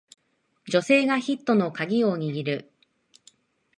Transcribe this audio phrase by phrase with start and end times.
[0.67, 2.71] 女性がヒットのカギを握る